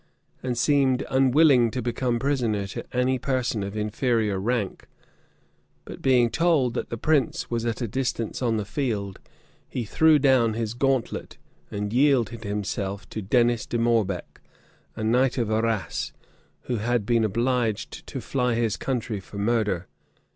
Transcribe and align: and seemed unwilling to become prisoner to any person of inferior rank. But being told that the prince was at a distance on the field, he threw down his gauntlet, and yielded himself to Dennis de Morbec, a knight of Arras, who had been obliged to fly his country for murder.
and 0.41 0.57
seemed 0.57 1.05
unwilling 1.11 1.69
to 1.69 1.79
become 1.79 2.17
prisoner 2.17 2.65
to 2.65 2.83
any 2.91 3.19
person 3.19 3.61
of 3.61 3.77
inferior 3.77 4.39
rank. 4.39 4.87
But 5.85 6.01
being 6.01 6.31
told 6.31 6.73
that 6.73 6.89
the 6.89 6.97
prince 6.97 7.51
was 7.51 7.67
at 7.67 7.83
a 7.83 7.87
distance 7.87 8.41
on 8.41 8.57
the 8.57 8.65
field, 8.65 9.19
he 9.69 9.85
threw 9.85 10.17
down 10.17 10.55
his 10.55 10.73
gauntlet, 10.73 11.37
and 11.69 11.93
yielded 11.93 12.43
himself 12.43 13.07
to 13.09 13.21
Dennis 13.21 13.67
de 13.67 13.77
Morbec, 13.77 14.41
a 14.95 15.03
knight 15.03 15.37
of 15.37 15.51
Arras, 15.51 16.13
who 16.61 16.77
had 16.77 17.05
been 17.05 17.23
obliged 17.23 18.07
to 18.07 18.21
fly 18.21 18.55
his 18.55 18.77
country 18.77 19.19
for 19.19 19.37
murder. 19.37 19.85